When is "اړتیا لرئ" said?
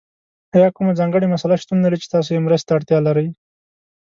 2.77-3.27